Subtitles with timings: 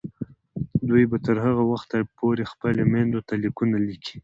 [0.87, 4.15] دوی به تر هغه وخته پورې خپلو میندو ته لیکونه لیکي.